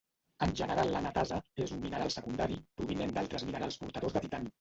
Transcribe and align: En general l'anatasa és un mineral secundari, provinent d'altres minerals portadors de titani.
En 0.43 0.53
general 0.59 0.87
l'anatasa 0.93 1.37
és 1.65 1.73
un 1.75 1.83
mineral 1.83 2.09
secundari, 2.15 2.57
provinent 2.81 3.13
d'altres 3.19 3.47
minerals 3.51 3.79
portadors 3.85 4.17
de 4.17 4.25
titani. 4.25 4.49